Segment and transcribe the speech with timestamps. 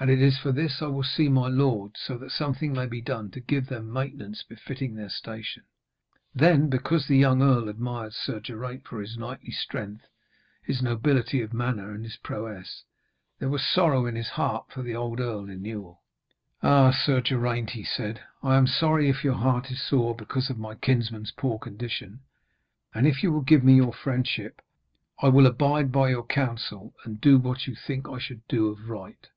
[0.00, 3.00] And it is for this I will see my lord, so that something may be
[3.00, 5.62] done to give them maintenance befitting their station.'
[6.34, 10.08] Then, because the young earl admired Sir Geraint for his knightly strength,
[10.60, 12.82] his nobility of manner and his prowess,
[13.38, 16.00] there was sorrow in his heart for the old Earl Inewl.
[16.64, 20.58] 'Ah, Sir Geraint,' he said, 'I am sorry if your heart is sore because of
[20.58, 22.22] my kinsman's poor condition;
[22.92, 24.62] and if you will give me your friendship,
[25.20, 28.88] I will abide by your counsel and do what you think I should do of
[28.90, 29.28] right.'